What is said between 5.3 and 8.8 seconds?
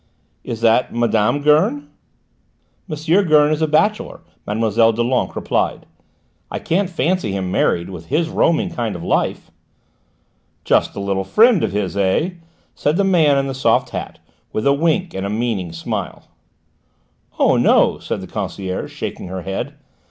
replied. "I can't fancy him married, with his roaming